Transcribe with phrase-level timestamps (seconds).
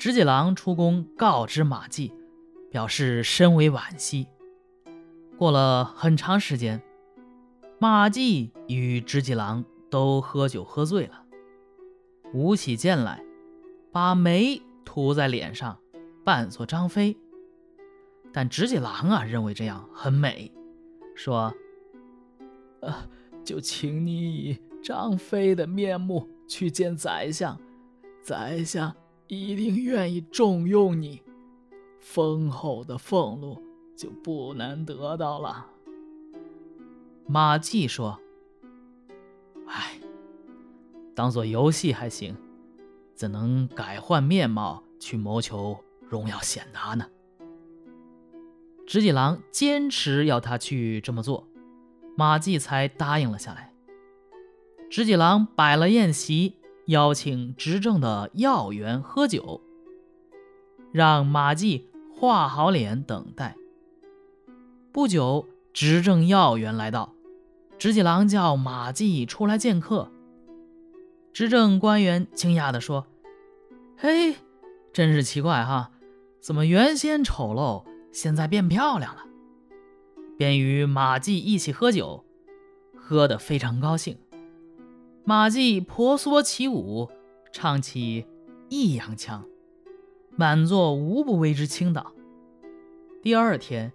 [0.00, 2.10] 直戟郎出宫告知马季，
[2.70, 4.26] 表示深为惋惜。
[5.36, 6.80] 过了很长时间，
[7.78, 11.26] 马季与直戟郎都喝酒喝醉了，
[12.32, 13.22] 舞起剑来，
[13.92, 15.78] 把眉涂在脸上，
[16.24, 17.14] 扮作张飞。
[18.32, 20.50] 但直戟郎啊，认为这样很美，
[21.14, 21.54] 说
[22.80, 22.94] ：“呃，
[23.44, 27.60] 就请你以张飞的面目去见宰相，
[28.22, 28.96] 宰相
[29.36, 31.22] 一定愿意重用你，
[31.98, 33.62] 丰厚的俸禄。”
[34.00, 35.66] 就不难得到了。
[37.26, 38.18] 马季说
[39.68, 40.00] ：“哎，
[41.14, 42.34] 当做游戏还行，
[43.14, 47.06] 怎能改换面貌去谋求荣耀显达呢？”
[48.88, 51.46] 直戟郎坚持要他去这么做，
[52.16, 53.74] 马季才答应了下来。
[54.88, 56.54] 直戟郎摆了宴席，
[56.90, 59.60] 邀请执政的要员喝酒，
[60.90, 63.56] 让马季画好脸等待。
[64.90, 67.14] 不久，执政要员来到，
[67.78, 70.10] 直戟郎叫马季出来见客。
[71.32, 73.06] 执政官员惊讶地说
[73.96, 74.34] ：“嘿，
[74.92, 75.92] 真是奇怪哈，
[76.40, 79.26] 怎么原先丑陋，现在变漂亮了？”
[80.36, 82.24] 便与马季一起喝酒，
[82.96, 84.18] 喝得非常高兴。
[85.30, 87.08] 马季婆娑起舞，
[87.52, 88.26] 唱起
[88.68, 89.44] 益阳腔，
[90.34, 92.12] 满座无不为之倾倒。
[93.22, 93.92] 第二天。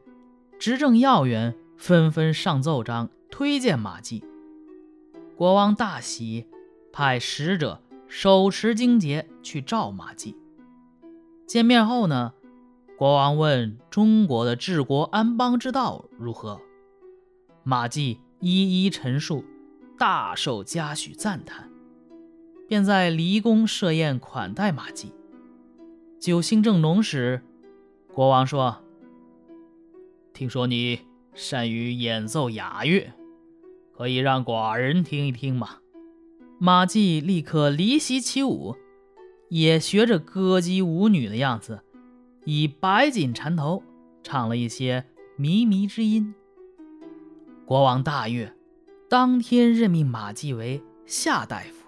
[0.57, 4.23] 执政要员纷纷上奏章推荐马季，
[5.35, 6.47] 国王大喜，
[6.93, 10.37] 派使者手持荆节去召马季。
[11.45, 12.31] 见面后呢，
[12.97, 16.61] 国王问中国的治国安邦之道如何，
[17.65, 19.43] 马季一一陈述，
[19.97, 21.69] 大受嘉许赞叹，
[22.67, 25.13] 便在离宫设宴款待马季。
[26.19, 27.41] 酒兴正浓时，
[28.13, 28.81] 国王说。
[30.33, 30.99] 听说你
[31.33, 33.13] 善于演奏雅乐，
[33.95, 35.77] 可以让寡人听一听吗？
[36.59, 38.75] 马季立刻离席起舞，
[39.47, 41.79] 也学着歌姬舞女的样子，
[42.43, 43.81] 以白锦缠头
[44.23, 45.05] 唱了一些
[45.39, 46.35] 靡靡之音。
[47.65, 48.53] 国王大悦，
[49.09, 51.85] 当天任命马季为夏大夫。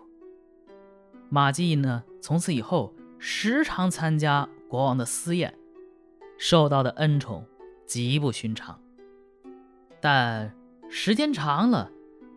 [1.30, 5.58] 马季呢，从此以后时常参加国王的私宴，
[6.38, 7.46] 受到的恩宠。
[7.86, 8.82] 极不寻常，
[10.02, 10.54] 但
[10.90, 11.90] 时间长了，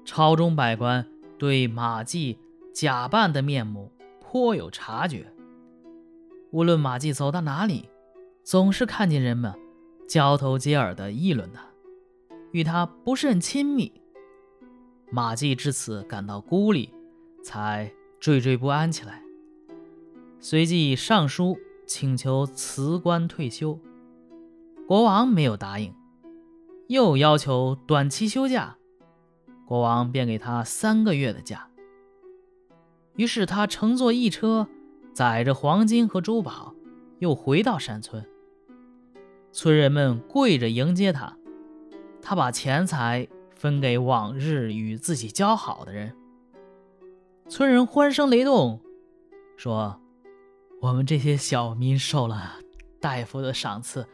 [0.04, 1.04] 朝中百官
[1.38, 2.38] 对马季
[2.72, 3.90] 假扮的面目
[4.20, 5.26] 颇有察觉。
[6.52, 7.88] 无论马季走到哪里，
[8.44, 9.52] 总是看见人们
[10.06, 11.64] 交头接耳的议论他，
[12.52, 14.00] 与他不是很亲密。
[15.10, 16.92] 马季至此感到孤立，
[17.42, 19.22] 才惴惴不安起来，
[20.38, 23.78] 随即上书请求辞官退休。
[24.86, 25.94] 国王没有答应，
[26.88, 28.76] 又要求短期休假，
[29.66, 31.68] 国王便给他三个月的假。
[33.16, 34.68] 于是他乘坐一车，
[35.12, 36.74] 载着黄金和珠宝，
[37.18, 38.24] 又回到山村。
[39.52, 41.36] 村人们跪着迎接他，
[42.22, 43.28] 他把钱财
[43.60, 46.16] 分给往日与自己交好的人。
[47.46, 48.80] 村人欢声雷动，
[49.58, 50.00] 说
[50.80, 52.56] ：“我们这些小民受了
[53.00, 54.06] 大夫的赏赐。”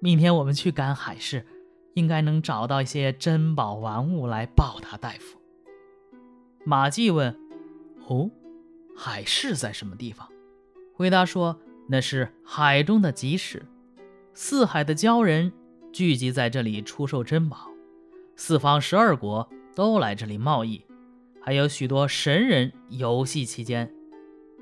[0.00, 1.44] 明天我们去赶海市，
[1.92, 5.38] 应该能找到一些珍宝玩物来报答大夫。
[6.64, 7.38] 马季问
[8.08, 8.30] ：“哦，
[8.96, 10.26] 海市在什么地方？”
[10.96, 11.60] 回答说
[11.90, 13.66] ：“那是海中的集市，
[14.32, 15.52] 四海的鲛人
[15.92, 17.68] 聚集在这里出售珍宝，
[18.40, 20.86] 四方十二国都来这里贸易，
[21.42, 23.92] 还有许多神人游戏期间。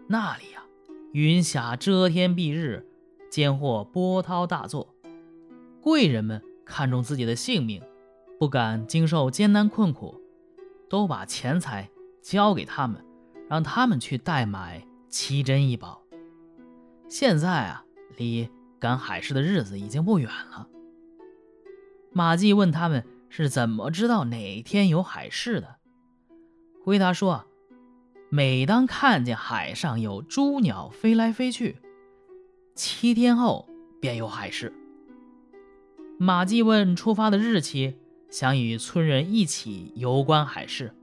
[0.09, 0.65] 那里呀，
[1.13, 2.87] 云霞遮天蔽日，
[3.31, 4.95] 间或波涛大作。”
[5.83, 7.83] 贵人们看重自己的性命，
[8.41, 10.23] 不敢经受艰难困苦，
[10.89, 11.91] 都把钱财
[12.23, 13.05] 交给他们，
[13.47, 16.01] 让他们去代买奇珍异宝。
[17.09, 17.85] 现在啊，
[18.17, 18.49] 离
[18.79, 20.67] 赶海市的日子已经不远了。
[22.11, 25.77] 马季问他们是怎么知道哪天有海市的，
[26.83, 27.45] 回答说：
[28.31, 31.77] 每当看见海上有朱鸟飞来飞去，
[32.75, 33.69] 七天后
[34.01, 34.73] 便有海市。
[36.19, 37.97] 马季问出发的日期，
[38.31, 40.95] 想与村人一起游观海市。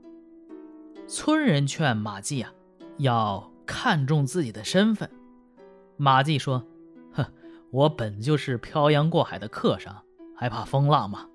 [1.06, 2.52] 村人劝马季啊，
[2.98, 5.08] 要看重自己的身份。
[5.96, 6.64] 马季说
[7.12, 7.24] ：“哼，
[7.70, 10.02] 我本就是漂洋过海的客商，
[10.34, 11.28] 还怕风浪吗？”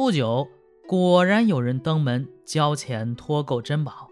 [0.00, 0.48] 不久，
[0.86, 4.08] 果然有人登门交钱托购珍宝，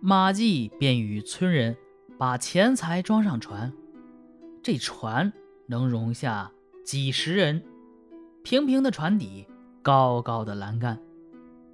[0.00, 1.76] 马季便与村人
[2.16, 3.72] 把钱财装上船，
[4.62, 5.32] 这船
[5.66, 6.52] 能容下
[6.84, 7.60] 几十人。
[8.44, 9.48] 平平的船底，
[9.82, 11.02] 高高的栏杆，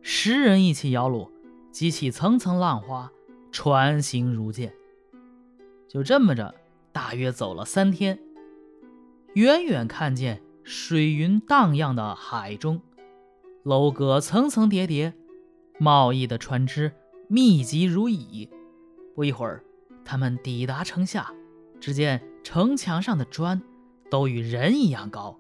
[0.01, 1.29] 十人一起摇橹，
[1.71, 3.13] 激起层层浪花，
[3.51, 4.73] 船行如箭。
[5.87, 6.55] 就这么着，
[6.91, 8.19] 大约走了三天，
[9.35, 12.81] 远远看见水云荡漾的海中，
[13.63, 15.15] 楼阁层层叠叠，
[15.79, 16.93] 贸易的船只
[17.29, 18.49] 密集如蚁。
[19.15, 19.63] 不一会儿，
[20.05, 21.33] 他们抵达城下，
[21.81, 23.61] 只见城墙上的砖
[24.11, 25.39] 都与人一样高，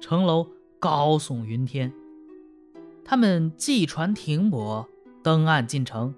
[0.00, 1.92] 城楼高耸云天。
[3.04, 4.88] 他们系船停泊，
[5.22, 6.14] 登岸进城，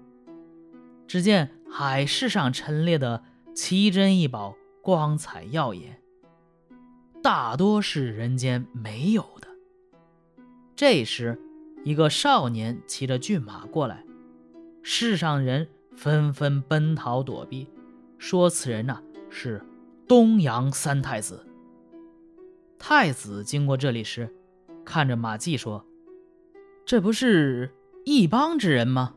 [1.07, 3.23] 只见海市上陈列的。
[3.55, 6.01] 奇珍异宝，光彩耀眼，
[7.21, 9.47] 大多是人间没有的。
[10.75, 11.39] 这时，
[11.83, 14.05] 一个少年骑着骏马过来，
[14.81, 17.67] 世上人纷纷奔逃躲避，
[18.17, 19.61] 说此人呐是
[20.07, 21.45] 东阳三太子。
[22.79, 24.33] 太子经过这里时，
[24.85, 25.85] 看着马季说
[26.85, 27.71] ：“这不是
[28.05, 29.15] 一帮之人吗？”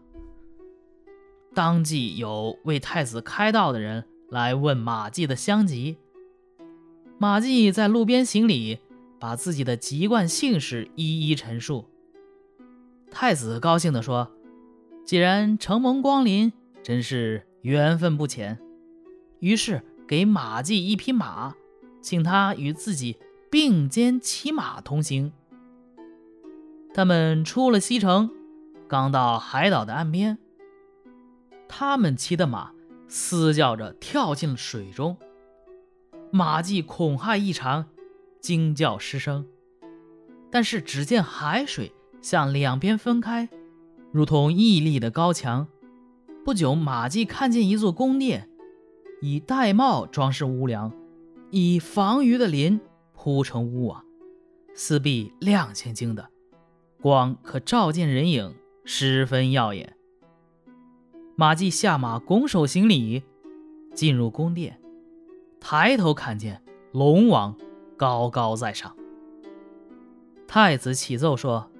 [1.54, 4.04] 当即有为太子开道的人。
[4.28, 5.98] 来问马季的乡籍。
[7.16, 8.80] 马季在路边行礼，
[9.20, 11.84] 把自己的籍贯姓氏一一陈述。
[13.18, 14.30] 太子高兴地说
[15.06, 16.52] ：“既然承蒙光临，
[16.82, 18.58] 真是缘分不浅。”
[19.40, 21.54] 于是给马季一匹马，
[22.02, 23.16] 请他与自己
[23.50, 25.32] 并肩骑马同行。
[26.92, 28.30] 他们出了西城，
[28.86, 30.36] 刚到海岛的岸边，
[31.66, 32.72] 他们骑的马。
[33.08, 35.16] 嘶叫着跳进了水中，
[36.30, 37.86] 马季恐骇异常，
[38.42, 39.46] 惊叫失声。
[40.50, 41.94] 但是只见海水
[42.26, 43.48] 向两边分开，
[44.10, 45.68] 如同屹立的高墙。
[46.44, 48.48] 不久，马季看见一座宫殿，
[49.20, 50.92] 以玳瑁装饰屋梁，
[51.52, 52.80] 以防鱼的鳞
[53.12, 54.04] 铺成屋瓦，
[54.74, 56.28] 四壁亮晶晶的，
[57.00, 58.52] 光可照见人影，
[58.84, 59.96] 十分耀眼。
[61.36, 63.22] 马季下马，拱手行礼，
[63.94, 64.80] 进入宫殿，
[65.60, 67.56] 抬头看见龙王
[67.96, 68.96] 高高在上。
[70.48, 71.70] 太子启奏说：“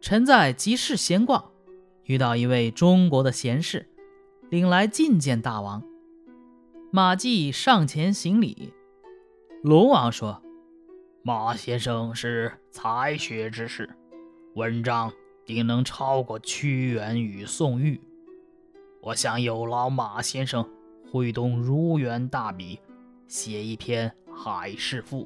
[0.00, 1.52] 臣在集市闲逛，
[2.04, 3.86] 遇到一位中国的贤士，
[4.48, 5.82] 领来觐见大王。”
[6.90, 8.72] 马季上前行礼，
[9.62, 10.42] 龙王说
[11.22, 13.90] ：“马先生是才学之士，
[14.54, 15.12] 文章
[15.44, 18.00] 定能超过屈原与宋玉。”
[19.02, 20.66] 我想有劳马先生
[21.12, 22.80] 挥动如圆大笔，
[23.28, 25.24] 写一篇《海市赋》，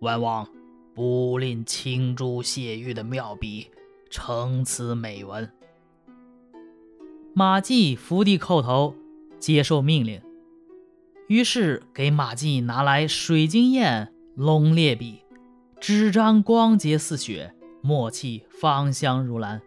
[0.00, 0.46] 万望
[0.94, 3.68] 不吝青珠谢玉的妙笔，
[4.16, 5.52] 成此美文。
[7.34, 8.94] 马季伏地叩头，
[9.38, 10.22] 接受命令。
[11.28, 15.20] 于是给马季拿来水晶砚、龙裂笔，
[15.78, 19.60] 纸张光洁似雪，墨气芳香如兰。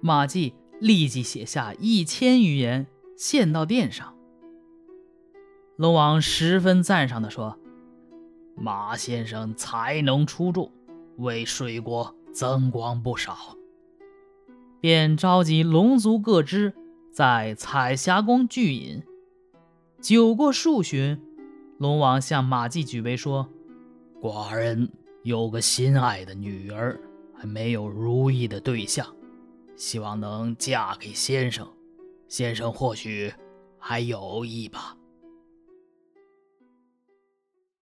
[0.00, 0.54] 马季。
[0.80, 4.14] 立即写下一千余言，献到殿上。
[5.74, 7.58] 龙王十分赞赏地说
[8.54, 10.70] ：“马先生才能出众，
[11.16, 13.56] 为水国增光不少。”
[14.80, 16.72] 便召集龙族各支
[17.10, 19.02] 在彩霞宫聚饮。
[20.00, 21.20] 酒过数巡，
[21.78, 23.48] 龙王向马季举杯说
[24.22, 24.88] ：“寡人
[25.24, 27.00] 有个心爱的女儿，
[27.34, 29.04] 还没有如意的对象。”
[29.74, 31.68] 希望能嫁给先生，
[32.28, 33.32] 先生或许
[33.78, 34.96] 还有意吧。